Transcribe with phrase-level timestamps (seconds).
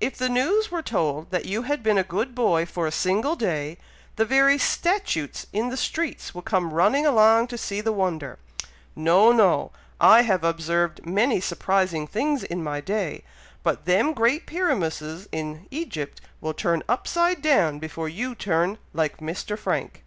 [0.00, 3.36] If the news were told that you had been a good boy for a single
[3.36, 3.76] day,
[4.16, 8.38] the very statutes in the streets would come running along to see the wonder.
[8.96, 9.30] No!
[9.30, 9.70] no!
[10.00, 13.24] I have observed many surprising things in my day,
[13.62, 19.58] but them great pyramuses in Egypt will turn upside down before you turn like Mr.
[19.58, 20.02] Frank."